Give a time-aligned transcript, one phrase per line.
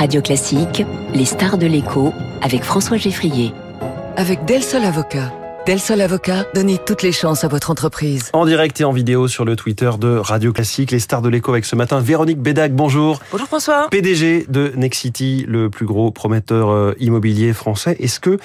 [0.00, 3.52] Radio Classique, les stars de l'écho avec François Geffrier.
[4.16, 5.30] Avec Del Sol Avocat.
[5.66, 8.30] Del Sol Avocat, donnez toutes les chances à votre entreprise.
[8.32, 11.52] En direct et en vidéo sur le Twitter de Radio Classique, les stars de l'écho
[11.52, 13.20] avec ce matin Véronique Bédac, bonjour.
[13.30, 13.88] Bonjour François.
[13.90, 17.94] PDG de Nexity, le plus gros prometteur euh, immobilier français.
[18.00, 18.38] Est-ce que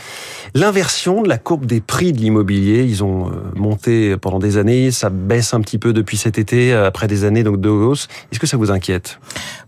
[0.54, 4.92] l'inversion de la courbe des prix de l'immobilier, ils ont euh, monté pendant des années,
[4.92, 8.10] ça baisse un petit peu depuis cet été, euh, après des années donc de hausse,
[8.32, 9.20] est-ce que ça vous inquiète?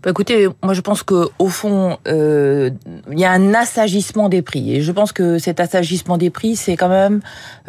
[0.02, 2.70] Bah Écoutez, moi je pense que au fond, euh,
[3.10, 4.76] il y a un assagissement des prix.
[4.76, 7.20] Et je pense que cet assagissement des prix, c'est quand même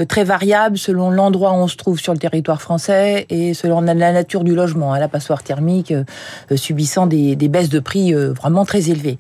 [0.07, 3.93] très variable selon l'endroit où on se trouve sur le territoire français et selon la
[3.93, 4.93] nature du logement.
[4.93, 6.03] Hein, la passoire thermique euh,
[6.51, 9.17] euh, subissant des, des, baisses de prix vraiment très élevées.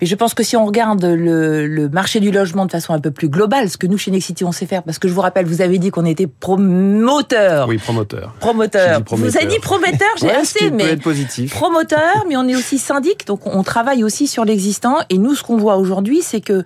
[0.00, 3.00] Mais je pense que si on regarde le, le, marché du logement de façon un
[3.00, 5.20] peu plus globale, ce que nous chez Nexity on sait faire, parce que je vous
[5.20, 7.68] rappelle, vous avez dit qu'on était promoteur.
[7.68, 8.34] Oui, promoteur.
[8.40, 9.02] Promoteur.
[9.10, 11.52] Vous avez dit prometteur, j'ai ouais, assez, mais être positif.
[11.52, 14.98] promoteur, mais on est aussi syndic, donc on travaille aussi sur l'existant.
[15.08, 16.64] Et nous, ce qu'on voit aujourd'hui, c'est que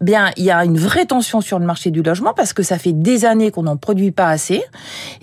[0.00, 2.78] bien, il y a une vraie tension sur le marché du logement parce que ça
[2.78, 4.62] fait des années qu'on n'en produit pas assez.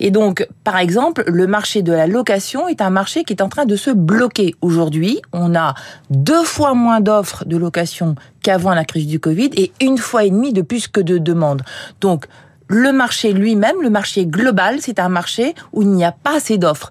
[0.00, 3.48] Et donc, par exemple, le marché de la location est un marché qui est en
[3.48, 4.54] train de se bloquer.
[4.60, 5.74] Aujourd'hui, on a
[6.10, 10.30] deux fois moins d'offres de location qu'avant la crise du Covid et une fois et
[10.30, 11.62] demie de plus que de demandes.
[12.00, 12.26] Donc,
[12.68, 16.56] le marché lui-même, le marché global, c'est un marché où il n'y a pas assez
[16.56, 16.90] d'offres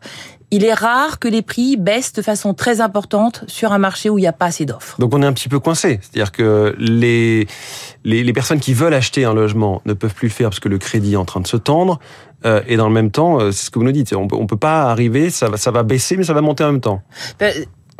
[0.53, 4.19] il est rare que les prix baissent de façon très importante sur un marché où
[4.19, 4.99] il n'y a pas assez d'offres.
[4.99, 5.99] Donc on est un petit peu coincé.
[6.03, 7.47] C'est-à-dire que les,
[8.03, 10.69] les, les, personnes qui veulent acheter un logement ne peuvent plus le faire parce que
[10.69, 11.99] le crédit est en train de se tendre.
[12.45, 14.35] Euh, et dans le même temps, euh, c'est ce que vous nous dites, on peut,
[14.35, 16.81] on peut pas arriver, ça va, ça va baisser, mais ça va monter en même
[16.81, 17.01] temps.
[17.39, 17.51] Ben,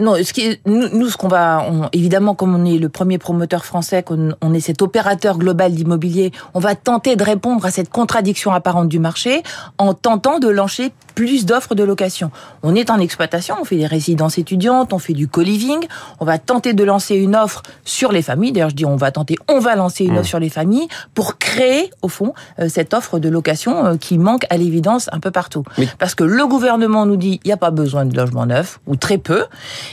[0.03, 4.03] non, ce qui nous, ce qu'on va, évidemment, comme on est le premier promoteur français,
[4.03, 8.51] qu'on on est cet opérateur global d'immobilier, on va tenter de répondre à cette contradiction
[8.51, 9.43] apparente du marché
[9.77, 12.31] en tentant de lancer plus d'offres de location.
[12.63, 15.79] On est en exploitation, on fait des résidences étudiantes, on fait du co-living,
[16.19, 18.51] on va tenter de lancer une offre sur les familles.
[18.51, 20.17] D'ailleurs, je dis on va tenter, on va lancer une mmh.
[20.17, 24.17] offre sur les familles pour créer, au fond, euh, cette offre de location euh, qui
[24.17, 25.63] manque à l'évidence un peu partout.
[25.99, 28.95] Parce que le gouvernement nous dit il n'y a pas besoin de logement neuf ou
[28.95, 29.45] très peu.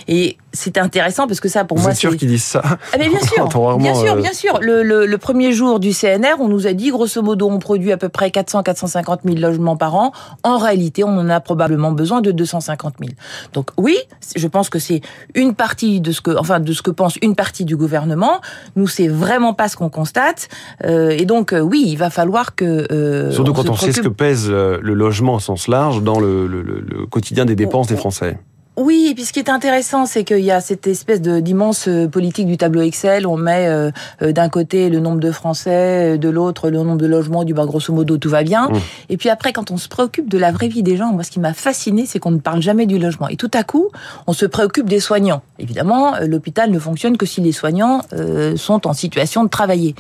[0.08, 2.96] Et c'est intéressant parce que ça, pour Vous moi, êtes sûr qu'ils disent ça ah
[2.98, 4.58] mais bien sûr, bien sûr, bien sûr.
[4.60, 7.92] Le, le, le, premier jour du CNR, on nous a dit grosso modo, on produit
[7.92, 10.12] à peu près 400-450 000 logements par an.
[10.42, 13.12] En réalité, on en a probablement besoin de 250 000.
[13.52, 13.96] Donc oui,
[14.34, 15.00] je pense que c'est
[15.34, 18.40] une partie de ce que, enfin, de ce que pense une partie du gouvernement.
[18.76, 20.48] Nous, c'est vraiment pas ce qu'on constate.
[20.84, 24.00] Euh, et donc euh, oui, il va falloir que euh, surtout quand on sait ce
[24.00, 27.86] que pèse euh, le logement au sens large dans le, le, le quotidien des dépenses
[27.86, 28.38] des Français.
[28.76, 32.06] Oui, et puis ce qui est intéressant, c'est qu'il y a cette espèce d'immense euh,
[32.06, 33.26] politique du tableau Excel.
[33.26, 33.90] On met euh,
[34.22, 37.66] euh, d'un côté le nombre de Français, de l'autre le nombre de logements, du bas
[37.66, 38.68] grosso modo tout va bien.
[38.68, 38.78] Mmh.
[39.10, 41.30] Et puis après, quand on se préoccupe de la vraie vie des gens, moi ce
[41.30, 43.28] qui m'a fasciné, c'est qu'on ne parle jamais du logement.
[43.28, 43.88] Et tout à coup,
[44.26, 45.42] on se préoccupe des soignants.
[45.58, 49.94] Évidemment, l'hôpital ne fonctionne que si les soignants euh, sont en situation de travailler.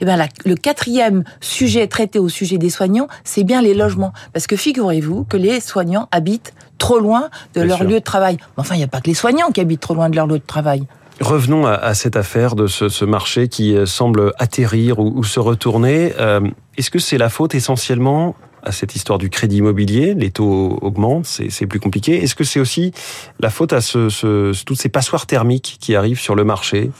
[0.00, 4.12] Et ben la, le quatrième sujet traité au sujet des soignants, c'est bien les logements,
[4.32, 7.86] parce que figurez-vous que les soignants habitent trop loin de Bien leur sûr.
[7.86, 8.15] lieu de travail.
[8.20, 10.26] Mais enfin, il n'y a pas que les soignants qui habitent trop loin de leur
[10.26, 10.86] lieu de travail.
[11.20, 16.12] Revenons à, cette affaire de ce, marché qui euh, semble atterrir ou, se retourner.
[16.20, 16.40] Euh,
[16.76, 20.12] Est-ce que c'est la faute essentiellement à cette histoire du crédit immobilier?
[20.12, 22.22] Les taux augmentent, c'est plus compliqué.
[22.22, 22.92] Est-ce que c'est aussi
[23.40, 26.90] la faute à ce, toutes ces passoires thermiques qui arrivent sur le marché?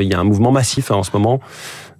[0.00, 1.40] Il y a un mouvement massif hein, en ce moment.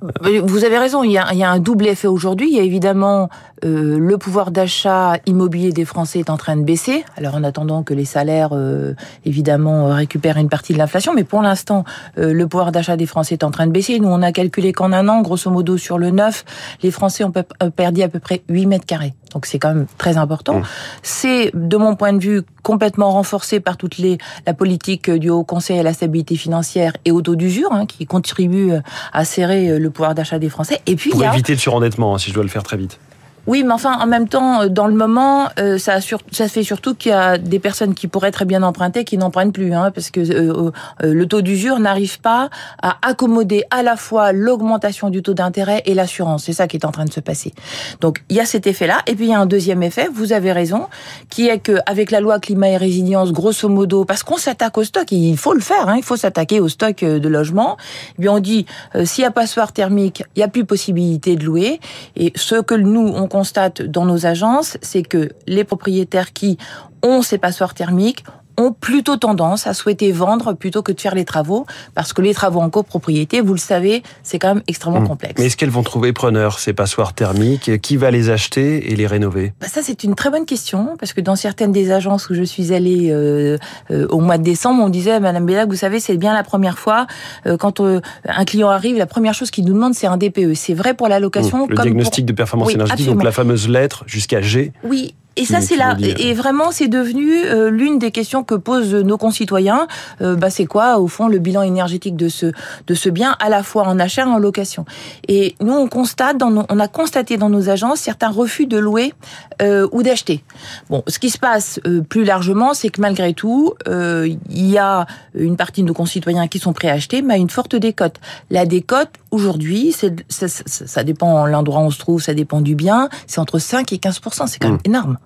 [0.01, 2.49] Vous avez raison, il y a, il y a un double effet aujourd'hui.
[2.51, 3.31] Il y a évidemment
[3.65, 7.05] euh, le pouvoir d'achat immobilier des Français est en train de baisser.
[7.17, 11.41] Alors en attendant que les salaires, euh, évidemment, récupèrent une partie de l'inflation, mais pour
[11.41, 11.85] l'instant,
[12.19, 13.99] euh, le pouvoir d'achat des Français est en train de baisser.
[13.99, 16.45] Nous, on a calculé qu'en un an, grosso modo, sur le neuf,
[16.83, 17.33] les Français ont
[17.75, 19.15] perdu à peu près 8 mètres carrés.
[19.32, 20.60] Donc c'est quand même très important.
[20.60, 20.64] Mmh.
[21.03, 25.44] C'est, de mon point de vue, complètement renforcé par toute les, la politique du Haut
[25.44, 28.72] Conseil à la stabilité financière et au taux d'usure, hein, qui contribue
[29.12, 30.81] à serrer le pouvoir d'achat des Français.
[30.87, 31.32] Et puis, Pour il y a...
[31.32, 32.98] éviter le surendettement, hein, si je dois le faire très vite.
[33.47, 36.65] Oui, mais enfin, en même temps, euh, dans le moment, euh, ça, sur, ça fait
[36.65, 39.93] surtout qu'il y a des personnes qui pourraient très bien emprunter qui n'empruntent plus, hein,
[39.95, 40.71] parce que euh,
[41.03, 42.50] euh, le taux d'usure n'arrive pas
[42.82, 46.44] à accommoder à la fois l'augmentation du taux d'intérêt et l'assurance.
[46.44, 47.53] C'est ça qui est en train de se passer.
[48.00, 48.99] Donc, il y a cet effet-là.
[49.06, 50.87] Et puis, il y a un deuxième effet, vous avez raison,
[51.31, 55.11] qui est qu'avec la loi climat et résilience, grosso modo, parce qu'on s'attaque au stock,
[55.12, 57.76] il faut le faire, hein, il faut s'attaquer au stock de logement,
[58.19, 61.37] eh bien on dit, euh, s'il y a passoire thermique, il n'y a plus possibilité
[61.37, 61.81] de louer.
[62.17, 66.56] Et ce que nous, on constate dans nos agences, c'est que les propriétaires qui
[67.03, 68.25] ont ces passoires thermiques
[68.56, 72.35] ont plutôt tendance à souhaiter vendre plutôt que de faire les travaux, parce que les
[72.35, 75.08] travaux en copropriété, vous le savez, c'est quand même extrêmement mmh.
[75.08, 75.35] complexe.
[75.38, 77.81] Mais est-ce qu'elles vont trouver preneur, ces passoires thermiques?
[77.81, 79.53] Qui va les acheter et les rénover?
[79.61, 82.43] Bah Ça, c'est une très bonne question, parce que dans certaines des agences où je
[82.43, 83.58] suis allée euh,
[83.91, 86.79] euh, au mois de décembre, on disait, Madame Bélac, vous savez, c'est bien la première
[86.79, 87.06] fois,
[87.47, 90.55] euh, quand un client arrive, la première chose qu'il nous demande, c'est un DPE.
[90.55, 91.67] C'est vrai pour la location.
[91.67, 91.70] Mmh.
[91.70, 94.73] Le diagnostic de performance énergétique, donc la fameuse lettre jusqu'à G.
[94.85, 95.97] Oui, et ça, c'est là.
[96.00, 99.87] Et vraiment, c'est devenu euh, l'une des questions que posent nos concitoyens.
[100.23, 102.53] Euh, bah, c'est quoi, au fond, le bilan énergétique de ce
[102.87, 104.87] de ce bien, à la fois en achat et en location?
[105.29, 109.12] Et nous, on constate, dans on a constaté dans nos agences certains refus de louer
[109.61, 110.43] euh, ou d'acheter.
[110.88, 114.39] Bon, ce qui se passe plus largement, c'est que malgré tout, il
[114.71, 117.50] y a une partie de nos concitoyens qui sont prêts à acheter, mais à une
[117.50, 118.21] forte décote.
[118.50, 122.75] La décote, aujourd'hui, ça, ça, ça dépend l'endroit où on se trouve, ça dépend du
[122.75, 124.89] bien, c'est entre 5 et 15% C'est quand même mmh.
[124.89, 125.19] énorme.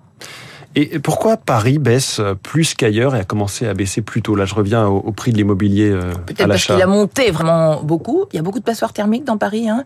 [0.73, 4.35] Et pourquoi Paris baisse plus qu'ailleurs et a commencé à baisser plus tôt?
[4.35, 8.25] Là, je reviens au, prix de l'immobilier euh, Peut-être parce qu'il a monté vraiment beaucoup.
[8.31, 9.67] Il y a beaucoup de passoires thermiques dans Paris.
[9.67, 9.83] Hein.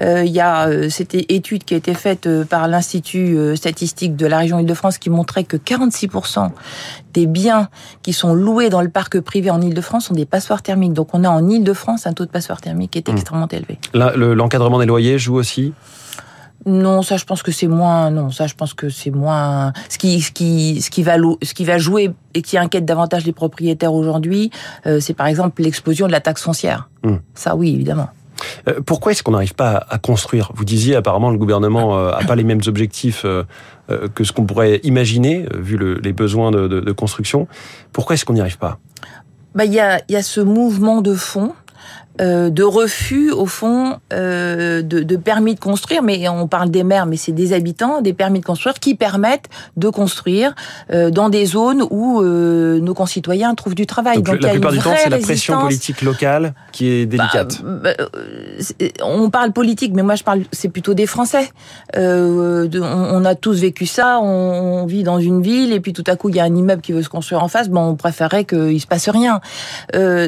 [0.00, 4.26] Euh, il y a euh, cette étude qui a été faite par l'Institut statistique de
[4.26, 6.50] la région Île-de-France qui montrait que 46%
[7.14, 7.68] des biens
[8.02, 10.92] qui sont loués dans le parc privé en Île-de-France sont des passoires thermiques.
[10.92, 13.16] Donc on a en Île-de-France un taux de passoires thermiques qui est hmm.
[13.16, 13.78] extrêmement élevé.
[13.94, 15.72] L'encadrement des loyers joue aussi?
[16.66, 18.10] Non, ça je pense que c'est moins.
[18.10, 19.72] Non, ça je pense que c'est moins.
[19.88, 23.24] Ce qui, ce qui, ce qui va, ce qui va jouer et qui inquiète davantage
[23.24, 24.50] les propriétaires aujourd'hui,
[24.86, 26.90] euh, c'est par exemple l'explosion de la taxe foncière.
[27.04, 27.16] Hmm.
[27.34, 28.08] Ça, oui, évidemment.
[28.68, 30.50] Euh, pourquoi est-ce qu'on n'arrive pas à construire?
[30.54, 33.24] Vous disiez apparemment le gouvernement n'a euh, pas les mêmes objectifs
[34.14, 37.48] que ce qu'on pourrait imaginer vu les besoins de, de, de construction.
[37.92, 38.78] Pourquoi est-ce qu'on n'y arrive pas?
[39.54, 41.54] Bah, il y, a, y a ce mouvement de fond
[42.20, 46.82] euh, de refus, au fond, euh, de, de, permis de construire, mais on parle des
[46.82, 50.54] maires, mais c'est des habitants, des permis de construire qui permettent de construire
[50.92, 54.22] euh, dans des zones où euh, nos concitoyens trouvent du travail.
[54.22, 57.62] Donc, la plupart du temps, c'est la pression politique locale qui est bah, délicate.
[57.62, 57.90] Bah,
[59.02, 61.50] on parle politique, mais moi je parle, c'est plutôt des Français.
[61.94, 66.16] De, on, a tous vécu ça, on, vit dans une ville et puis tout à
[66.16, 68.44] coup il y a un immeuble qui veut se construire en face, bon, on préférerait
[68.44, 69.40] qu'il se passe rien.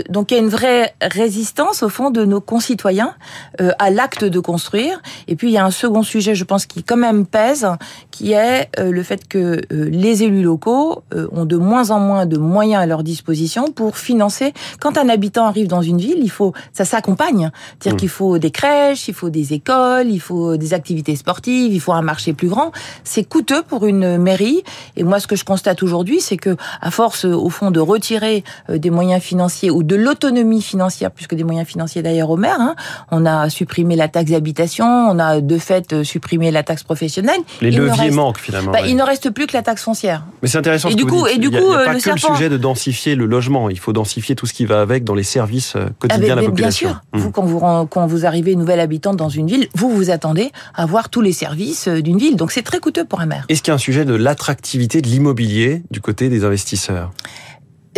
[0.09, 3.15] donc il y a une vraie résistance au fond de nos concitoyens
[3.61, 5.01] euh, à l'acte de construire.
[5.29, 7.67] Et puis il y a un second sujet, je pense, qui quand même pèse,
[8.11, 12.27] qui est euh, le fait que euh, les élus locaux ont de moins en moins
[12.27, 14.53] de moyens à leur disposition pour financer.
[14.81, 18.01] Quand un habitant arrive dans une ville, il faut ça s'accompagne, c'est-à-dire mmh.
[18.01, 21.93] qu'il faut des crèches, il faut des écoles, il faut des activités sportives, il faut
[21.93, 22.73] un marché plus grand.
[23.05, 24.63] C'est coûteux pour une mairie.
[24.97, 28.45] Et moi, ce que je constate aujourd'hui, c'est que à force, au fond, de retirer
[28.69, 32.59] des moyens financiers ou de l'autonomie financière plus que des moyens financier d'ailleurs au maire.
[32.59, 32.75] Hein.
[33.11, 37.41] On a supprimé la taxe d'habitation, on a de fait euh, supprimé la taxe professionnelle.
[37.61, 38.73] Les leviers manquent finalement.
[38.73, 40.25] Bah, il ne reste plus que la taxe foncière.
[40.43, 40.89] Mais c'est intéressant.
[40.89, 42.57] Et ce du coup, et du coup, il n'y a, pas que le sujet de
[42.57, 43.71] densifier le logement.
[43.71, 46.47] Il faut densifier tout ce qui va avec dans les services euh, quotidiens de la
[46.47, 46.89] population.
[46.89, 47.21] Bien sûr.
[47.21, 47.33] Vous, hmm.
[47.33, 51.09] quand vous quand vous arrivez nouvelle habitante dans une ville, vous vous attendez à voir
[51.09, 52.37] tous les services euh, d'une ville.
[52.37, 53.45] Donc c'est très coûteux pour un maire.
[53.49, 57.11] Est-ce qu'il y a un sujet de l'attractivité de l'immobilier du côté des investisseurs?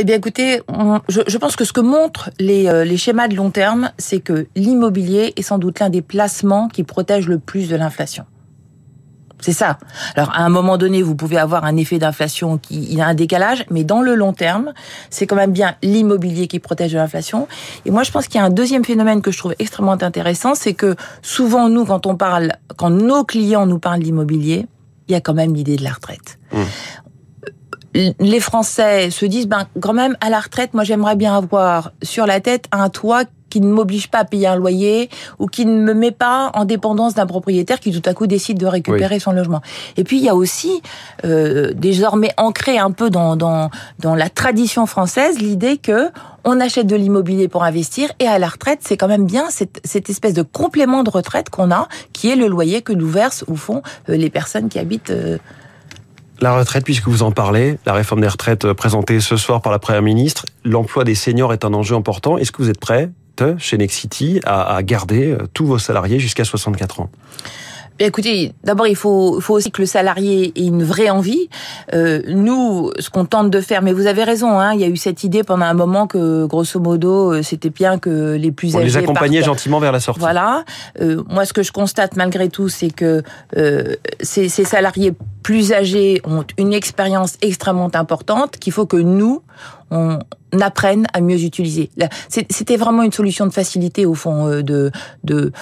[0.02, 0.60] Eh bien, écoutez,
[1.08, 4.48] je, pense que ce que montrent les, euh, les schémas de long terme, c'est que
[4.56, 8.24] l'immobilier est sans doute l'un des placements qui protège le plus de l'inflation.
[9.38, 9.78] C'est ça.
[10.16, 13.64] Alors, à un moment donné, vous pouvez avoir un effet d'inflation qui, a un décalage,
[13.70, 14.72] mais dans le long terme,
[15.08, 17.46] c'est quand même bien l'immobilier qui protège de l'inflation.
[17.86, 20.56] Et moi, je pense qu'il y a un deuxième phénomène que je trouve extrêmement intéressant,
[20.56, 24.66] c'est que souvent, nous, quand on parle, quand nos clients nous parlent d'immobilier,
[25.06, 26.40] il y a quand même l'idée de la retraite.
[26.52, 26.58] Mmh
[27.94, 32.26] les Français se disent, ben, quand même, à la retraite, moi, j'aimerais bien avoir sur
[32.26, 35.78] la tête un toit qui ne m'oblige pas à payer un loyer ou qui ne
[35.78, 39.32] me met pas en dépendance d'un propriétaire qui tout à coup décide de récupérer son
[39.32, 39.60] logement.
[39.98, 40.80] Et puis il y a aussi
[41.26, 46.08] euh, désormais ancré un peu dans, dans, dans la tradition française l'idée que
[46.44, 49.82] on achète de l'immobilier pour investir et à la retraite c'est quand même bien cette,
[49.84, 53.44] cette espèce de complément de retraite qu'on a qui est le loyer que nous versent
[53.48, 55.36] au fond euh, les personnes qui habitent euh,
[56.42, 59.72] la retraite, puisque vous en parlez, la réforme des retraites euh, présentée ce soir par
[59.72, 62.36] la Première ministre, l'emploi des seniors est un enjeu important.
[62.36, 63.10] Est-ce que vous êtes prêt,
[63.58, 67.10] chez Nexity, à, à garder euh, tous vos salariés jusqu'à 64 ans?
[68.06, 71.48] Écoutez, d'abord il faut, faut aussi que le salarié ait une vraie envie.
[71.92, 74.88] Euh, nous, ce qu'on tente de faire, mais vous avez raison, hein, il y a
[74.88, 78.76] eu cette idée pendant un moment que grosso modo euh, c'était bien que les plus
[78.76, 80.20] âgés les accompagnait gentiment vers la sortie.
[80.20, 80.64] Voilà.
[81.00, 83.22] Euh, moi, ce que je constate malgré tout, c'est que
[83.56, 89.42] euh, ces, ces salariés plus âgés ont une expérience extrêmement importante qu'il faut que nous
[89.90, 90.18] on
[90.60, 91.90] apprenne à mieux utiliser.
[92.28, 94.90] C'était vraiment une solution de facilité au fond euh, de
[95.24, 95.52] de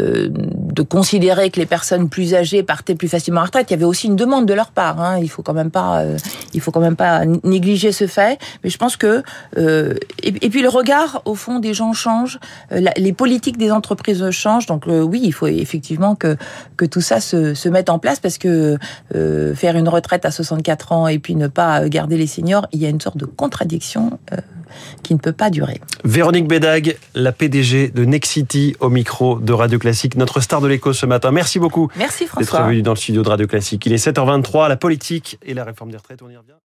[0.00, 3.66] euh, de considérer que les personnes plus âgées partaient plus facilement à retraite.
[3.70, 5.00] Il y avait aussi une demande de leur part.
[5.00, 5.18] Hein.
[5.22, 6.18] Il faut quand même pas euh,
[6.52, 8.38] il faut quand même pas négliger ce fait.
[8.64, 9.22] Mais je pense que
[9.56, 12.38] et, puis le regard au fond des gens change,
[12.70, 14.66] les politiques des entreprises changent.
[14.66, 16.36] Donc oui, il faut effectivement que
[16.76, 18.78] que tout ça se se mette en place parce que
[19.54, 22.86] faire une retraite à 64 ans et puis ne pas garder les seniors, il y
[22.86, 24.18] a une sorte de contradiction
[25.02, 25.80] qui ne peut pas durer.
[26.04, 30.92] Véronique Bédag, la PDG de Nexity au micro de Radio Classique, notre star de l'écho
[30.92, 31.30] ce matin.
[31.30, 31.90] Merci beaucoup.
[31.96, 32.60] Merci François.
[32.60, 33.84] D'être venu dans le studio de Radio Classique.
[33.86, 36.60] Il est 7h23, la politique et la réforme des retraites, on y revient.